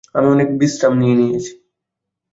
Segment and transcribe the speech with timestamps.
[0.15, 1.51] আমি অনেক বিশ্রাম নিয়ে নিয়েছি।